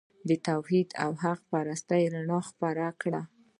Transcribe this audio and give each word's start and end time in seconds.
د 0.29 0.31
توحید 0.47 0.89
او 1.03 1.11
حق 1.23 1.39
پرستۍ 1.51 2.03
رڼا 2.13 2.39
خپره 2.49 2.85
کړه. 3.01 3.21